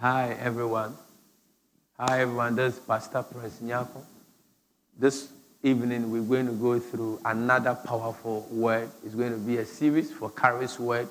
[0.00, 0.96] Hi, everyone.
[1.98, 2.56] Hi, everyone.
[2.56, 4.02] This is Pastor Prince Nyako.
[4.98, 5.30] This
[5.62, 8.88] evening, we're going to go through another powerful word.
[9.04, 11.06] It's going to be a series for Charis Word.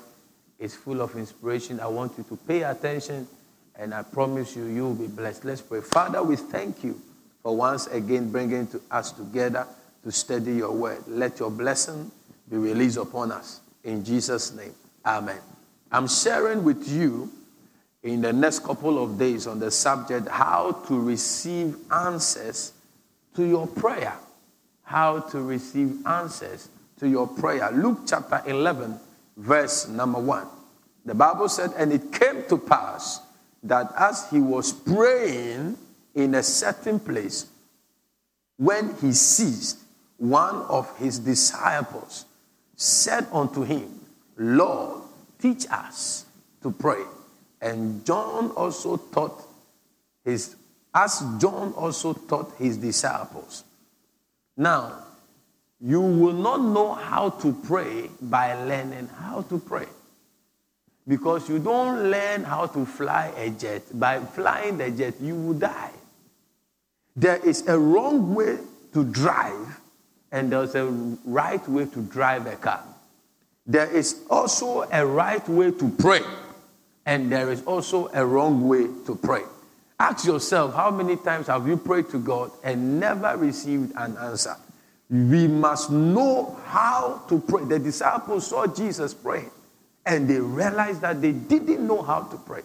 [0.58, 1.78] It's full of inspiration.
[1.78, 3.28] I want you to pay attention,
[3.76, 5.44] and I promise you, you will be blessed.
[5.44, 5.82] Let's pray.
[5.82, 7.00] Father, we thank you
[7.44, 9.68] for once again bringing to us together
[10.02, 11.04] to study your word.
[11.06, 12.10] Let your blessing
[12.50, 13.60] be released upon us.
[13.84, 14.74] In Jesus' name,
[15.06, 15.38] amen.
[15.92, 17.30] I'm sharing with you
[18.02, 22.72] in the next couple of days on the subject how to receive answers
[23.34, 24.14] to your prayer.
[24.82, 26.68] How to receive answers
[26.98, 27.70] to your prayer.
[27.72, 28.98] Luke chapter 11,
[29.36, 30.46] verse number 1.
[31.04, 33.20] The Bible said, And it came to pass
[33.62, 35.76] that as he was praying
[36.14, 37.46] in a certain place,
[38.56, 39.78] when he ceased,
[40.16, 42.26] one of his disciples
[42.76, 44.00] said unto him,
[44.36, 45.02] Lord,
[45.38, 46.26] teach us
[46.62, 47.02] to pray.
[47.60, 49.42] And John also taught
[50.24, 50.56] his,
[50.94, 53.64] as John also taught his disciples.
[54.56, 55.04] Now,
[55.80, 59.86] you will not know how to pray by learning how to pray.
[61.06, 63.82] Because you don't learn how to fly a jet.
[63.98, 65.92] By flying the jet, you will die.
[67.16, 68.58] There is a wrong way
[68.92, 69.80] to drive,
[70.30, 70.86] and there's a
[71.24, 72.84] right way to drive a car.
[73.66, 76.22] There is also a right way to pray
[77.10, 79.42] and there is also a wrong way to pray.
[79.98, 84.54] Ask yourself how many times have you prayed to God and never received an answer?
[85.10, 87.64] We must know how to pray.
[87.64, 89.46] The disciples saw Jesus pray
[90.06, 92.62] and they realized that they didn't know how to pray.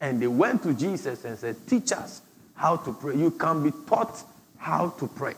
[0.00, 2.20] And they went to Jesus and said, Teach us
[2.56, 3.14] how to pray.
[3.14, 4.24] You can be taught
[4.58, 5.34] how to pray.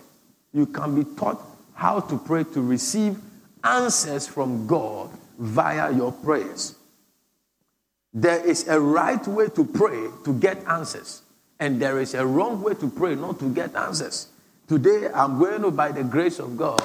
[0.55, 1.43] You can be taught
[1.75, 3.19] how to pray to receive
[3.63, 6.76] answers from God via your prayers.
[8.17, 11.20] There is a right way to pray to get answers,
[11.61, 14.28] and there is a wrong way to pray not to get answers.
[14.67, 16.83] Today, I'm going to, by the grace of God,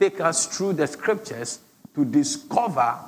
[0.00, 1.60] take us through the scriptures
[1.94, 2.98] to discover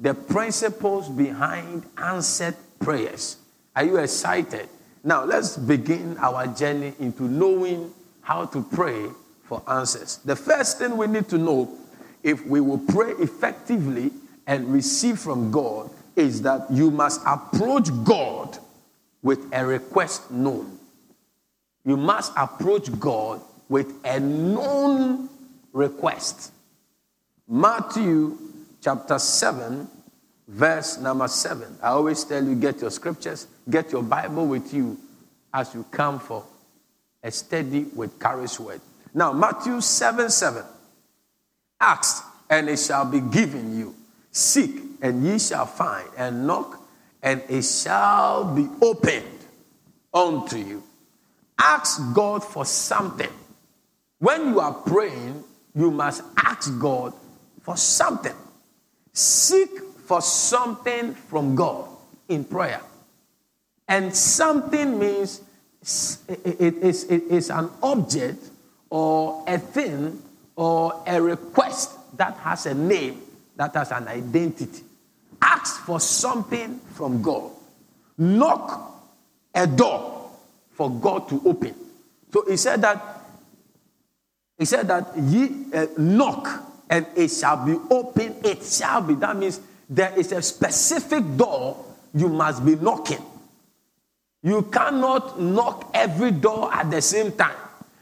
[0.00, 3.36] the principles behind answered prayers.
[3.76, 4.68] Are you excited?
[5.04, 9.06] Now, let's begin our journey into knowing how to pray
[9.44, 10.18] for answers.
[10.24, 11.78] The first thing we need to know
[12.24, 14.10] if we will pray effectively
[14.48, 18.58] and receive from God is that you must approach God
[19.22, 20.78] with a request known.
[21.84, 25.28] You must approach God with a known
[25.72, 26.52] request.
[27.48, 28.38] Matthew
[28.82, 29.88] chapter 7,
[30.46, 31.78] verse number 7.
[31.82, 34.98] I always tell you get your scriptures, get your Bible with you
[35.52, 36.44] as you come for
[37.22, 38.80] a study with Charis word.
[39.12, 40.64] Now, Matthew 7 7.
[41.80, 43.94] Ask, and it shall be given you.
[44.30, 46.82] Seek, and ye shall find, and knock,
[47.22, 49.24] and it shall be opened
[50.12, 50.82] unto you.
[51.58, 53.30] Ask God for something.
[54.18, 57.12] When you are praying, you must ask God
[57.62, 58.34] for something.
[59.12, 59.68] Seek
[60.06, 61.88] for something from God
[62.28, 62.80] in prayer.
[63.88, 65.42] And something means
[66.28, 68.50] it is an object
[68.88, 70.22] or a thing
[70.56, 73.20] or a request that has a name,
[73.60, 74.82] that has an identity.
[75.42, 77.50] Ask for something from God.
[78.16, 79.04] Knock
[79.54, 80.30] a door
[80.70, 81.74] for God to open.
[82.32, 83.20] So he said that
[84.58, 86.48] he said that ye uh, knock
[86.88, 88.36] and it shall be open.
[88.42, 89.14] It shall be.
[89.16, 89.60] That means
[89.90, 91.84] there is a specific door
[92.14, 93.22] you must be knocking.
[94.42, 97.56] You cannot knock every door at the same time.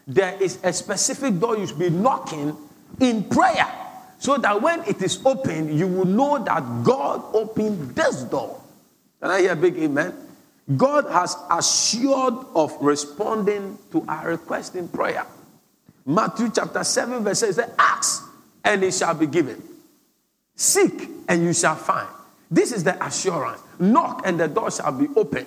[0.06, 2.56] There is a specific door you should be knocking
[3.00, 3.87] in prayer
[4.18, 8.60] so that when it is opened, you will know that God opened this door.
[9.20, 10.14] Can I hear a big amen?
[10.76, 15.24] God has assured of responding to our request in prayer.
[16.04, 18.24] Matthew chapter 7, verse 6 says, Ask
[18.64, 19.62] and it shall be given.
[20.56, 22.08] Seek and you shall find.
[22.50, 23.60] This is the assurance.
[23.78, 25.46] Knock and the door shall be open.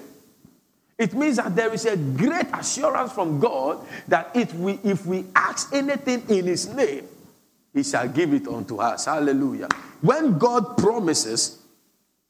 [0.97, 5.25] It means that there is a great assurance from God that if we, if we
[5.35, 7.07] ask anything in His name,
[7.73, 9.05] he shall give it unto us.
[9.05, 9.69] Hallelujah.
[10.01, 11.61] When God promises,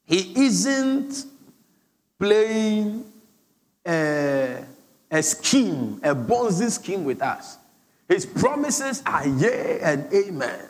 [0.05, 1.25] He isn't
[2.19, 3.05] playing
[3.87, 4.63] a,
[5.09, 7.57] a scheme, a Ponzi scheme with us.
[8.07, 10.67] His promises are yea and amen.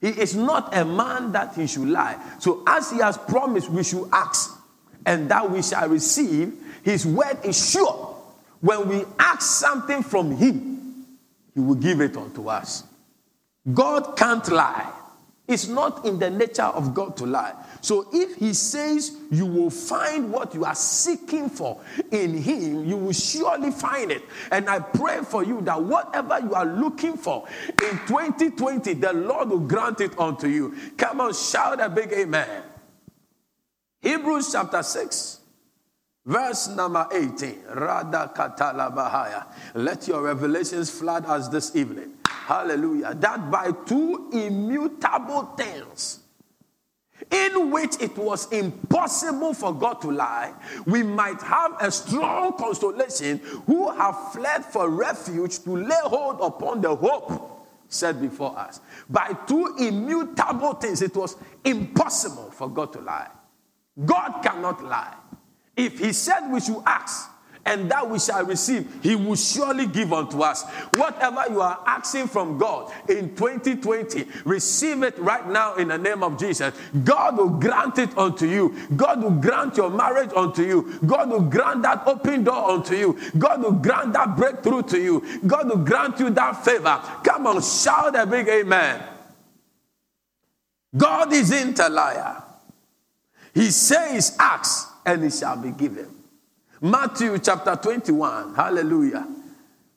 [0.00, 2.16] He is not a man that he should lie.
[2.38, 4.56] So, as he has promised, we should ask,
[5.04, 6.54] and that we shall receive.
[6.84, 8.16] His word is sure.
[8.60, 11.04] When we ask something from him,
[11.52, 12.84] he will give it unto us.
[13.72, 14.92] God can't lie.
[15.48, 17.54] It's not in the nature of God to lie.
[17.80, 21.80] So if he says you will find what you are seeking for
[22.10, 24.22] in him, you will surely find it.
[24.52, 29.48] And I pray for you that whatever you are looking for in 2020, the Lord
[29.48, 30.76] will grant it unto you.
[30.98, 32.64] Come on, shout a big amen.
[34.02, 35.40] Hebrews chapter 6.
[36.26, 37.62] Verse number 18.
[37.72, 39.46] Rada katala bahaya.
[39.72, 42.17] Let your revelations flood us this evening.
[42.48, 43.12] Hallelujah.
[43.12, 46.20] That by two immutable things,
[47.30, 50.54] in which it was impossible for God to lie,
[50.86, 53.36] we might have a strong consolation
[53.66, 58.80] who have fled for refuge to lay hold upon the hope set before us.
[59.10, 63.28] By two immutable things, it was impossible for God to lie.
[64.06, 65.16] God cannot lie.
[65.76, 67.28] If He said we should ask,
[67.68, 70.64] and that we shall receive, He will surely give unto us.
[70.90, 76.22] Whatever you are asking from God in 2020, receive it right now in the name
[76.22, 76.74] of Jesus.
[77.04, 78.74] God will grant it unto you.
[78.96, 80.98] God will grant your marriage unto you.
[81.06, 83.18] God will grant that open door unto you.
[83.36, 85.40] God will grant that breakthrough to you.
[85.46, 86.98] God will grant you that favor.
[87.22, 89.02] Come on, shout a big amen.
[90.96, 92.42] God is into liar.
[93.52, 96.17] He says, Ask, and it shall be given.
[96.80, 99.26] Matthew chapter 21, hallelujah,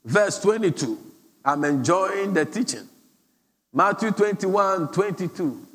[0.04, 0.98] verse 22.
[1.46, 2.88] I'm enjoying the teaching.
[3.74, 5.68] Matthew 21, 22.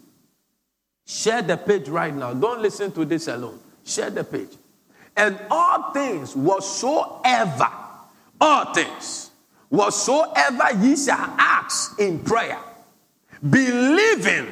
[1.06, 2.34] Share the page right now.
[2.34, 3.58] Don't listen to this alone.
[3.84, 4.50] Share the page.
[5.16, 7.70] And all things whatsoever,
[8.40, 9.30] all things
[9.68, 12.58] whatsoever ye shall ask in prayer,
[13.48, 14.48] believing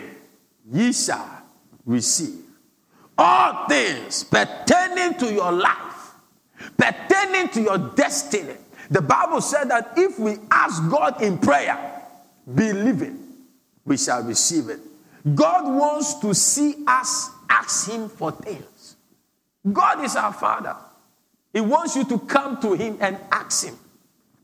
[0.73, 1.43] ye shall
[1.85, 2.41] receive.
[3.19, 5.94] All things pertaining to your life
[6.77, 8.55] pertaining to your destiny.
[8.91, 12.03] The Bible said that if we ask God in prayer,
[12.53, 13.19] believing,
[13.85, 14.81] we shall receive it.
[15.35, 18.97] God wants to see us ask Him for things.
[19.73, 20.77] God is our Father.
[21.53, 23.79] He wants you to come to Him and ask Him.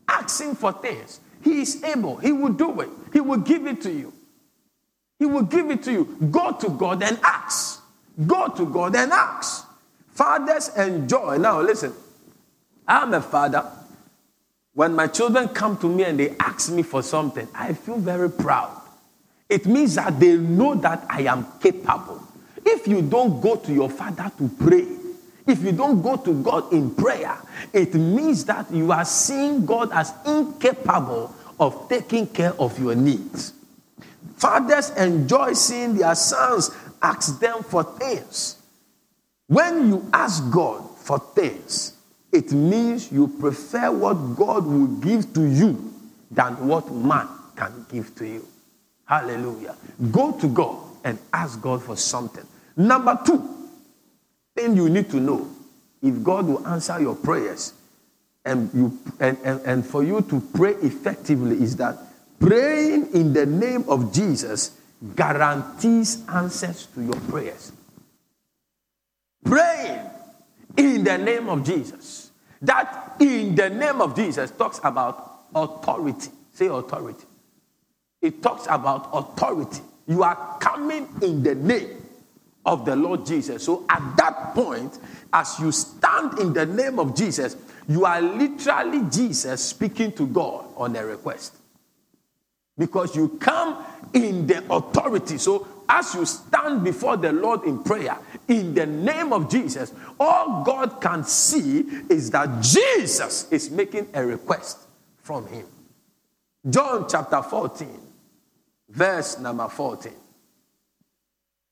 [0.08, 1.20] Ask Him for things.
[1.42, 2.16] He is able.
[2.16, 2.88] He will do it.
[3.12, 4.12] He will give it to you.
[5.18, 6.04] He will give it to you.
[6.30, 7.82] Go to God and ask.
[8.26, 9.66] Go to God and ask.
[10.08, 11.36] Fathers enjoy.
[11.38, 11.92] Now, listen.
[12.90, 13.64] I'm a father.
[14.74, 18.28] When my children come to me and they ask me for something, I feel very
[18.28, 18.80] proud.
[19.48, 22.20] It means that they know that I am capable.
[22.64, 24.86] If you don't go to your father to pray,
[25.46, 27.36] if you don't go to God in prayer,
[27.72, 33.52] it means that you are seeing God as incapable of taking care of your needs.
[34.36, 36.70] Fathers enjoy seeing their sons
[37.02, 38.56] ask them for things.
[39.46, 41.96] When you ask God for things,
[42.32, 45.92] it means you prefer what God will give to you
[46.30, 48.46] than what man can give to you.
[49.04, 49.76] Hallelujah.
[50.12, 52.46] Go to God and ask God for something.
[52.76, 53.60] Number two,
[54.54, 55.48] thing you need to know
[56.02, 57.72] if God will answer your prayers
[58.44, 61.96] and, you, and, and, and for you to pray effectively is that
[62.38, 64.78] praying in the name of Jesus
[65.16, 67.72] guarantees answers to your prayers.
[69.44, 70.09] Praying
[70.80, 72.30] in the name of Jesus.
[72.62, 76.30] That in the name of Jesus talks about authority.
[76.52, 77.26] Say authority.
[78.20, 79.80] It talks about authority.
[80.06, 82.04] You are coming in the name
[82.64, 83.64] of the Lord Jesus.
[83.64, 84.98] So at that point,
[85.32, 87.56] as you stand in the name of Jesus,
[87.88, 91.56] you are literally Jesus speaking to God on a request.
[92.76, 93.84] Because you come
[94.14, 95.38] in the authority.
[95.38, 98.16] So as you stand before the Lord in prayer,
[98.46, 104.24] in the name of Jesus, all God can see is that Jesus is making a
[104.24, 104.78] request
[105.18, 105.66] from him.
[106.68, 107.88] John chapter 14,
[108.88, 110.12] verse number 14.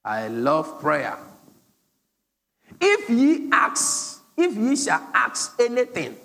[0.04, 1.16] I love prayer.
[2.80, 6.16] If ye ask, if ye shall ask anything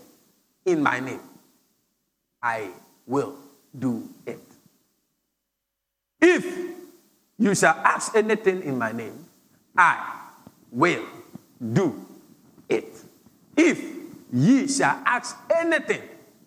[0.65, 1.19] in my name,
[2.41, 2.69] I
[3.05, 3.35] will
[3.77, 4.39] do it.
[6.19, 6.73] If
[7.37, 9.25] you shall ask anything in my name,
[9.75, 10.21] I
[10.71, 11.05] will
[11.73, 12.05] do
[12.69, 12.93] it.
[13.55, 13.83] If
[14.31, 16.01] ye shall ask anything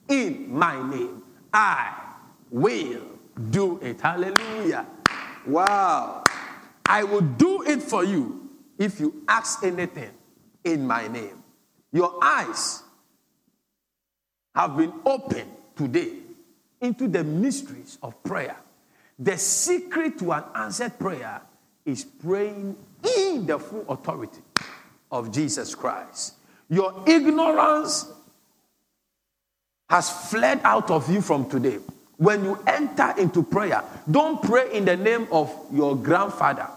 [0.09, 1.93] in my name, I
[2.51, 3.03] will
[3.51, 4.01] do it.
[4.01, 4.87] Hallelujah.
[5.47, 6.25] Wow.
[6.85, 10.11] I will do it for you if you ask anything
[10.65, 11.43] in my name.
[11.93, 12.83] Your eyes
[14.55, 16.13] have been opened today
[16.81, 18.57] into the mysteries of prayer.
[19.19, 21.41] The secret to an answered prayer
[21.85, 24.41] is praying in the full authority
[25.11, 26.35] of Jesus Christ.
[26.69, 28.13] Your ignorance
[29.89, 31.79] has fled out of you from today.
[32.17, 36.69] when you enter into prayer, don't pray in the name of your grandfather.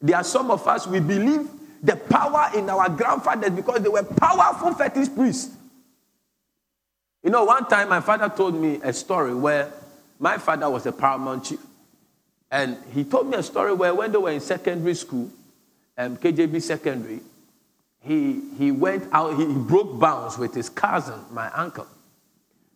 [0.00, 1.48] There are some of us, we believe
[1.82, 5.54] the power in our grandfathers because they were powerful fetish priests.
[7.22, 9.72] You know, one time my father told me a story where
[10.18, 11.60] my father was a paramount chief.
[12.56, 15.30] And he told me a story where when they were in secondary school,
[15.98, 17.20] um, KJB secondary,
[18.00, 21.86] he, he went out, he, broke bounds with his cousin, my uncle.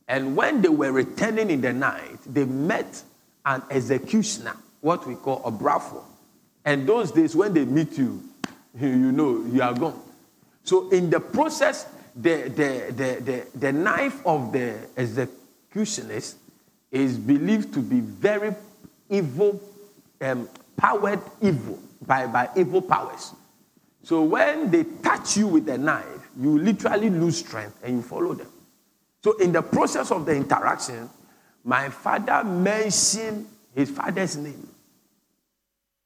[0.06, 3.02] And when they were returning in the night, they met
[3.46, 6.04] an executioner, what we call a bravo.
[6.62, 8.22] And those days, when they meet you,
[8.78, 9.98] you know you are gone.
[10.62, 16.34] So, in the process, the, the, the, the, the knife of the executionist
[16.90, 18.54] is believed to be very
[19.08, 19.58] evil,
[20.20, 23.32] um, powered evil by, by evil powers.
[24.02, 28.34] So when they touch you with a knife, you literally lose strength and you follow
[28.34, 28.48] them.
[29.22, 31.10] So in the process of the interaction,
[31.64, 34.66] my father mentioned his father's name.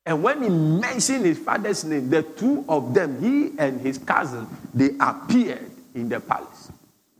[0.06, 4.46] And when he mentioned his father's name, the two of them, he and his cousin,
[4.74, 6.70] they appeared in the palace.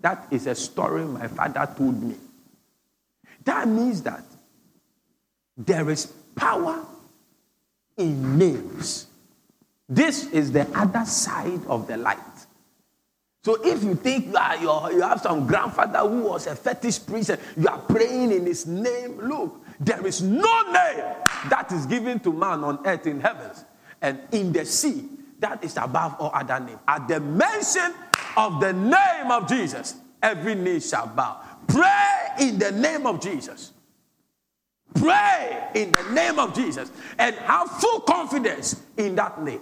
[0.01, 2.17] That is a story my father told me.
[3.45, 4.23] That means that
[5.57, 6.85] there is power
[7.97, 9.07] in names.
[9.89, 12.19] This is the other side of the light.
[13.45, 17.05] So if you think ah, you, are, you have some grandfather who was a fetish
[17.05, 21.05] priest and you are praying in his name, look, there is no name
[21.51, 23.65] that is given to man on earth in heavens
[24.01, 25.05] and in the sea
[25.41, 26.79] that is above all other names.
[26.89, 27.93] At the mention
[28.39, 31.39] of the name of Jesus, every knee shall bow.
[31.67, 33.74] Pray in the name of Jesus.
[34.95, 39.61] Pray in the name of Jesus and have full confidence in that name.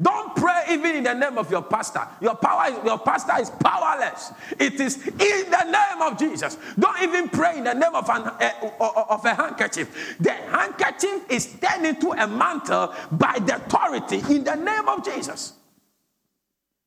[0.00, 2.02] Don't pray even in the name of your pastor.
[2.20, 4.32] Your power is, your pastor is powerless.
[4.58, 6.58] It is in the name of Jesus.
[6.78, 10.16] Don't even pray in the name of, an, uh, of a handkerchief.
[10.18, 15.52] The handkerchief is turned into a mantle by the authority in the name of Jesus.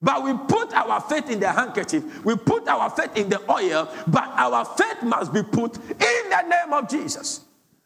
[0.01, 3.91] But we put our faith in the handkerchief, we put our faith in the oil,
[4.07, 7.41] but our faith must be put in the name of Jesus.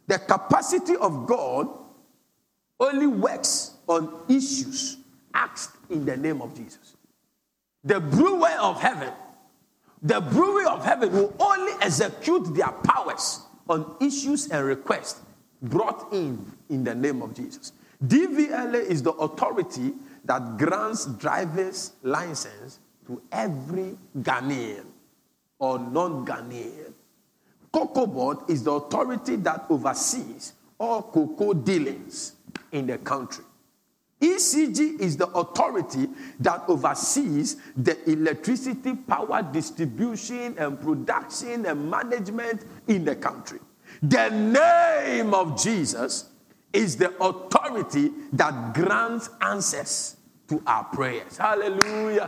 [0.08, 1.70] The capacity of God
[2.80, 4.98] only works on issues
[5.34, 6.96] asked in the name of Jesus.
[7.84, 9.14] The brewer of heaven,
[10.02, 15.22] the brewery of heaven will only execute their powers on issues and requests
[15.62, 17.72] brought in in the name of Jesus.
[18.06, 19.94] DVLA is the authority
[20.32, 24.86] that grants driver's license to every Ghanaian
[25.60, 26.94] or non-Ghanaian.
[27.70, 32.36] Cocoa Board is the authority that oversees all cocoa dealings
[32.72, 33.44] in the country.
[34.22, 36.08] ECG is the authority
[36.40, 43.60] that oversees the electricity power distribution and production and management in the country.
[44.02, 46.30] The name of Jesus
[46.72, 50.16] is the authority that grants answers
[50.52, 51.38] to our prayers.
[51.38, 52.26] Hallelujah.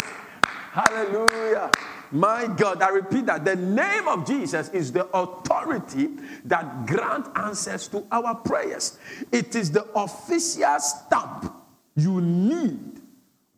[0.72, 1.70] Hallelujah.
[2.12, 6.10] My God, I repeat that the name of Jesus is the authority
[6.46, 8.98] that grants answers to our prayers.
[9.32, 11.54] It is the official stamp
[11.96, 13.02] you need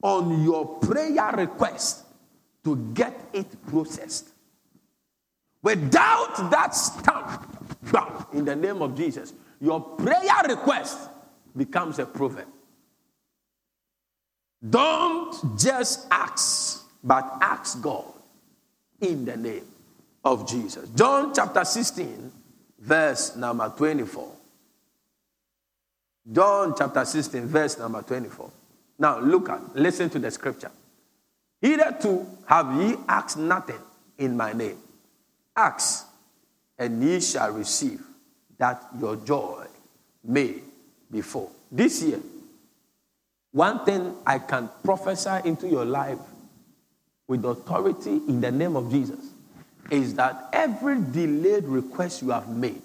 [0.01, 2.05] on your prayer request
[2.63, 4.29] to get it processed.
[5.61, 10.97] Without that stamp, in the name of Jesus, your prayer request
[11.55, 12.47] becomes a proverb.
[14.69, 18.05] Don't just ask, but ask God
[19.01, 19.65] in the name
[20.23, 20.89] of Jesus.
[20.89, 22.31] John chapter 16,
[22.79, 24.31] verse number 24.
[26.31, 28.49] John chapter 16, verse number 24.
[28.97, 30.71] Now look at, listen to the scripture.
[31.61, 33.79] Hitherto have ye asked nothing
[34.17, 34.77] in my name.
[35.55, 36.07] Ask,
[36.77, 38.01] and ye shall receive,
[38.57, 39.65] that your joy
[40.23, 40.55] may
[41.11, 41.51] be full.
[41.71, 42.19] This year,
[43.55, 46.19] one thing I can prophesy into your life
[47.25, 49.29] with authority in the name of Jesus
[49.89, 52.81] is that every delayed request you have made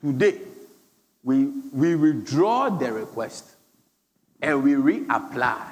[0.00, 0.40] today,
[1.22, 3.54] we, we withdraw the request
[4.42, 5.62] and we reapply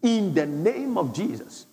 [0.00, 1.66] in the name of Jesus.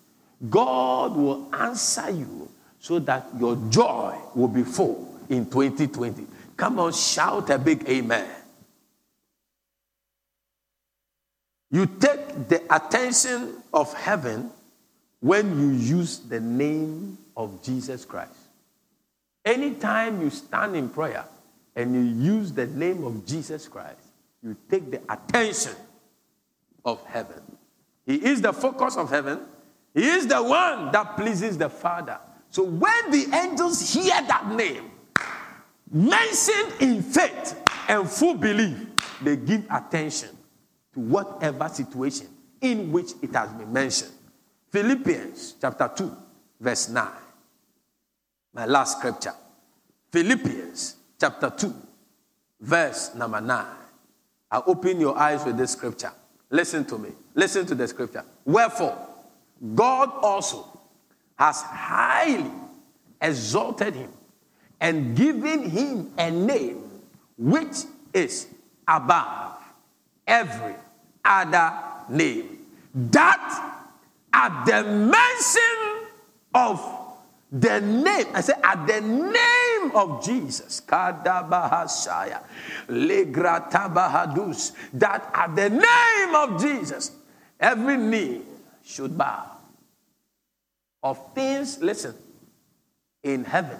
[0.50, 6.26] God will answer you so that your joy will be full in 2020.
[6.58, 8.28] Come on, shout a big amen.
[11.72, 14.50] You take the attention of heaven
[15.20, 18.36] when you use the name of Jesus Christ.
[19.42, 21.24] Anytime you stand in prayer,
[21.74, 24.12] and you use the name of Jesus Christ,
[24.42, 25.74] you take the attention
[26.84, 27.40] of heaven.
[28.04, 29.40] He is the focus of heaven.
[29.94, 32.18] He is the one that pleases the Father.
[32.50, 34.90] So when the angels hear that name,
[35.90, 38.76] mentioned in faith and full belief,
[39.22, 40.36] they give attention
[40.94, 42.28] to whatever situation
[42.60, 44.12] in which it has been mentioned.
[44.70, 46.16] Philippians chapter 2,
[46.60, 47.08] verse 9.
[48.54, 49.34] My last scripture.
[50.10, 51.74] Philippians chapter 2,
[52.60, 53.66] verse number 9.
[54.50, 56.12] I open your eyes with this scripture.
[56.50, 57.10] Listen to me.
[57.34, 58.24] Listen to the scripture.
[58.44, 58.96] Wherefore,
[59.74, 60.80] God also
[61.36, 62.50] has highly
[63.20, 64.10] exalted him
[64.80, 66.82] and given him a name
[67.38, 68.48] which is
[68.86, 69.61] above
[70.26, 70.74] every
[71.24, 71.72] other
[72.08, 72.58] name.
[72.94, 73.78] That
[74.32, 76.08] at the mention
[76.54, 76.80] of
[77.50, 81.26] the name, I say at the name of Jesus, that
[85.34, 87.12] at the name of Jesus,
[87.60, 88.42] every knee
[88.84, 89.50] should bow.
[91.02, 92.14] Of things, listen,
[93.22, 93.78] in heaven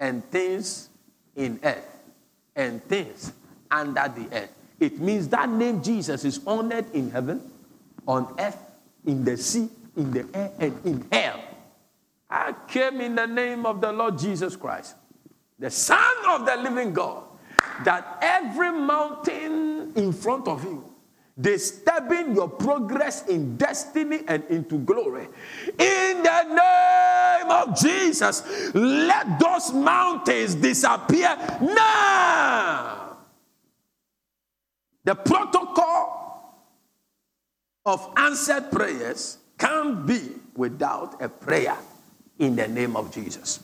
[0.00, 0.88] and things
[1.36, 2.02] in earth
[2.56, 3.32] and things
[3.70, 4.52] under the earth.
[4.80, 7.40] It means that name Jesus is honored in heaven,
[8.06, 8.58] on earth,
[9.06, 11.40] in the sea, in the air, and in hell.
[12.28, 14.96] I came in the name of the Lord Jesus Christ,
[15.58, 17.22] the Son of the living God,
[17.84, 20.84] that every mountain in front of you
[21.40, 25.26] disturbing your progress in destiny and into glory.
[25.78, 33.13] In the name of Jesus, let those mountains disappear now.
[35.04, 36.64] The protocol
[37.84, 40.20] of answered prayers can't be
[40.56, 41.76] without a prayer
[42.38, 43.62] in the name of Jesus.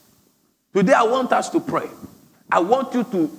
[0.75, 1.89] Today, I want us to pray.
[2.53, 3.31] I want you to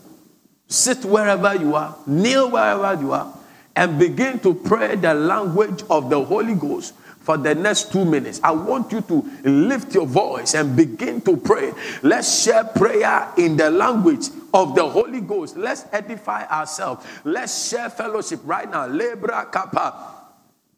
[0.67, 3.37] sit wherever you are, kneel wherever you are
[3.75, 8.39] and begin to pray the language of the Holy Ghost for the next two minutes.
[8.43, 11.73] I want you to lift your voice and begin to pray.
[12.01, 15.57] Let's share prayer in the language of the Holy Ghost.
[15.57, 17.05] Let's edify ourselves.
[17.23, 18.87] Let's share fellowship right now.
[18.87, 20.20] Lebra kappa.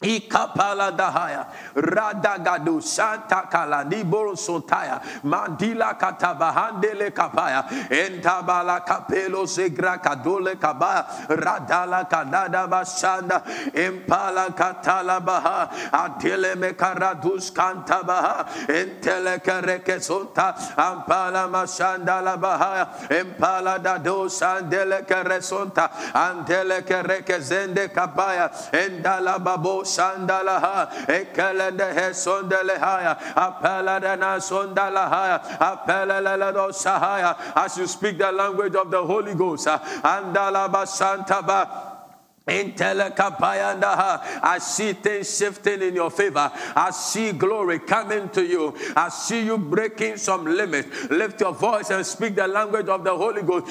[0.04, 11.08] Ikapala dahaya, radagadu santa kala niboro sontaya, mandila katabahandele kapaya, entabala kapelo segra kadole kabaya,
[11.32, 13.40] radala kadada basanda,
[13.72, 24.28] impala katala baha, atile mekaradus kantabaha, entele kereke sonta, ampala masanda la bahaya, impala dado
[24.28, 36.72] sandele keresonta, antele kereke zende kabaya, endala babos sandalaha ekelende he sondelehaya apeladena sondalahaya apeleleledo
[36.72, 37.36] sahaya.
[37.56, 41.93] As you speak the language of the Holy Ghost andalaba santaba
[44.42, 46.52] I see things shifting in your favor.
[46.76, 48.74] I see glory coming to you.
[48.94, 51.08] I see you breaking some limits.
[51.08, 53.66] Lift your voice and speak the language of the Holy Ghost.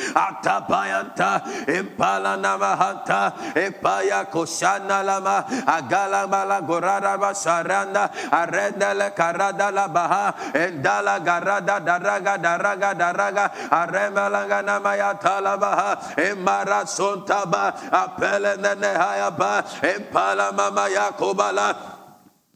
[18.63, 21.93] Nenehayaba empala mama yakobala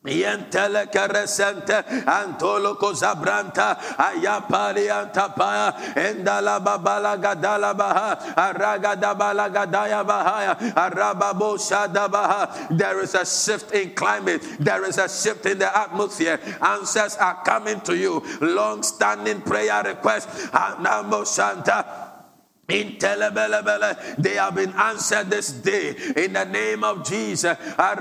[0.08, 11.58] Yentele keresente antolo kozabranta ayapali antapaya endala babala gadala baha araga dabala gadaya bahaya arababo
[11.58, 12.68] shada baha.
[12.72, 16.40] There is a shift in climate there is a shift in the atmosphere.
[16.62, 18.24] Answers are coming to you.
[18.40, 22.07] Long standing prayer requests anamo shanta
[22.70, 27.58] they have been answered this day in the name of Jesus.
[27.58, 27.94] The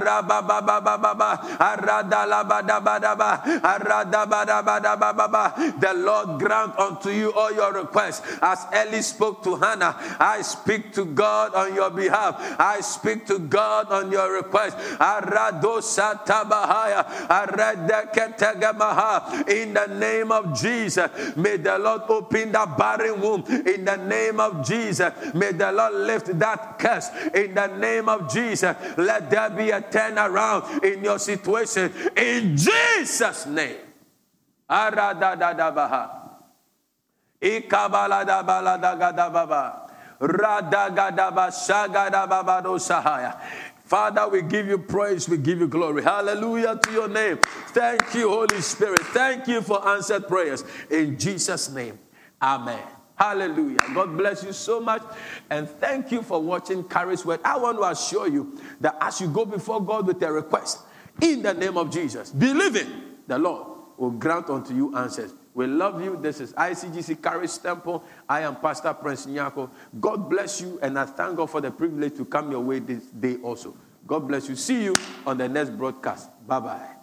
[5.94, 8.22] Lord grant unto you all your requests.
[8.42, 12.34] As Eli spoke to Hannah, I speak to God on your behalf.
[12.58, 14.76] I speak to God on your request.
[19.48, 23.44] In the name of Jesus, may the Lord open that barren womb.
[23.46, 25.12] In the name of Jesus.
[25.34, 28.76] May the Lord lift that curse in the name of Jesus.
[28.96, 33.76] Let there be a turnaround in your situation in Jesus' name.
[43.86, 46.02] Father, we give you praise, we give you glory.
[46.02, 47.38] Hallelujah to your name.
[47.68, 49.00] Thank you, Holy Spirit.
[49.00, 50.64] Thank you for answered prayers.
[50.90, 51.98] In Jesus' name,
[52.42, 52.95] Amen.
[53.16, 53.80] Hallelujah.
[53.94, 55.02] God bless you so much.
[55.48, 57.40] And thank you for watching Charis Word.
[57.44, 60.80] I want to assure you that as you go before God with a request,
[61.22, 62.88] in the name of Jesus, believing
[63.26, 65.32] the Lord will grant unto you answers.
[65.54, 66.18] We love you.
[66.20, 68.04] This is ICGC Charis Temple.
[68.28, 69.70] I am Pastor Prince Nyako.
[69.98, 73.04] God bless you, and I thank God for the privilege to come your way this
[73.06, 73.74] day also.
[74.06, 74.56] God bless you.
[74.56, 74.94] See you
[75.26, 76.28] on the next broadcast.
[76.46, 76.95] Bye bye.